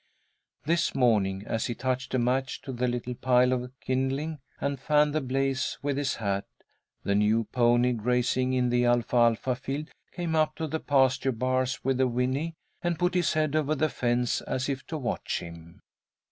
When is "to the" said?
2.63-2.87, 10.55-10.79